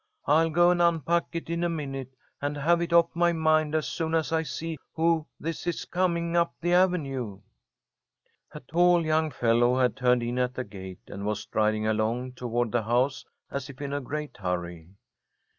"I'll 0.25 0.49
go 0.49 0.71
and 0.71 0.81
unpack 0.81 1.27
it 1.33 1.47
in 1.47 1.63
a 1.63 1.69
minute, 1.69 2.15
and 2.41 2.57
have 2.57 2.81
it 2.81 2.91
off 2.91 3.15
my 3.15 3.33
mind, 3.33 3.75
as 3.75 3.87
soon 3.87 4.15
as 4.15 4.31
I 4.31 4.41
see 4.41 4.79
who 4.95 5.27
this 5.39 5.67
is 5.67 5.85
coming 5.85 6.35
up 6.35 6.55
the 6.59 6.73
avenue." 6.73 7.39
A 8.51 8.61
tall 8.61 9.05
young 9.05 9.29
fellow 9.29 9.77
had 9.77 9.95
turned 9.95 10.23
in 10.23 10.39
at 10.39 10.55
the 10.55 10.63
gate, 10.63 11.01
and 11.05 11.23
was 11.23 11.41
striding 11.41 11.85
along 11.85 12.31
toward 12.33 12.71
the 12.71 12.81
house 12.81 13.23
as 13.51 13.69
if 13.69 13.79
in 13.79 13.93
a 13.93 14.01
great 14.01 14.37
hurry. 14.37 14.89